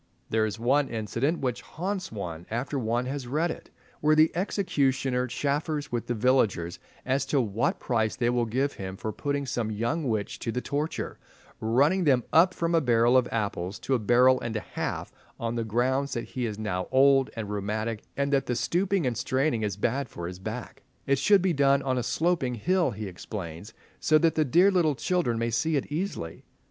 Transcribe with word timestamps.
There 0.31 0.47
is 0.47 0.57
one 0.59 0.89
incident 0.89 1.41
which 1.41 1.61
haunts 1.61 2.11
one 2.11 2.47
after 2.49 2.79
one 2.79 3.05
has 3.05 3.27
read 3.27 3.51
it, 3.51 3.69
where 3.99 4.15
the 4.15 4.31
executioner 4.35 5.27
chaffers 5.27 5.91
with 5.91 6.07
the 6.07 6.15
villagers 6.15 6.79
as 7.05 7.23
to 7.27 7.39
what 7.39 7.79
price 7.79 8.15
they 8.15 8.31
will 8.31 8.47
give 8.47 8.73
him 8.73 8.97
for 8.97 9.13
putting 9.13 9.45
some 9.45 9.69
young 9.69 10.05
witch 10.09 10.39
to 10.39 10.51
the 10.51 10.59
torture, 10.59 11.19
running 11.59 12.05
them 12.05 12.23
up 12.33 12.55
from 12.55 12.73
a 12.73 12.81
barrel 12.81 13.15
of 13.15 13.27
apples 13.31 13.77
to 13.81 13.93
a 13.93 13.99
barrel 13.99 14.41
and 14.41 14.55
a 14.55 14.61
half, 14.61 15.11
on 15.39 15.53
the 15.53 15.63
grounds 15.63 16.13
that 16.13 16.29
he 16.29 16.47
is 16.47 16.57
now 16.57 16.87
old 16.91 17.29
and 17.35 17.51
rheumatic, 17.51 18.01
and 18.17 18.33
that 18.33 18.47
the 18.47 18.55
stooping 18.55 19.05
and 19.05 19.15
straining 19.17 19.61
is 19.61 19.77
bad 19.77 20.09
for 20.09 20.25
his 20.27 20.39
back. 20.39 20.81
It 21.05 21.19
should 21.19 21.43
be 21.43 21.53
done 21.53 21.83
on 21.83 21.99
a 21.99 22.01
sloping 22.01 22.55
hill, 22.55 22.89
he 22.89 23.05
explains, 23.05 23.71
so 23.99 24.17
that 24.17 24.33
the 24.33 24.45
"dear 24.45 24.71
little 24.71 24.95
children" 24.95 25.37
may 25.37 25.51
see 25.51 25.75
it 25.75 25.91
easily. 25.91 26.43